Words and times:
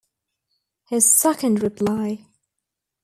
His 0.89 1.05
second 1.05 1.61
reply. 1.61 2.25